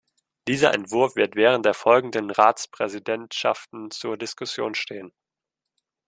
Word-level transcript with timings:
Dieser 0.47 0.73
Entwurf 0.73 1.15
wird 1.15 1.35
während 1.35 1.63
der 1.63 1.75
folgenden 1.75 2.31
Ratspräsidentschaften 2.31 3.91
zur 3.91 4.17
Diskussion 4.17 4.73
stehen. 4.73 5.13